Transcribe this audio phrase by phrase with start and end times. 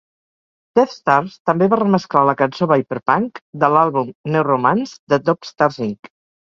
[0.79, 6.17] Deathstars també va remesclar la cançó "Vyperpunk" de l'àlbum "Neuromance" de Dope Stars Inc.